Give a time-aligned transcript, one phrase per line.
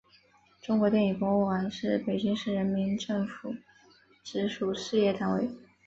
[0.63, 3.53] 中国电影博物馆是北京市人民政府
[4.23, 5.51] 直属事业单位。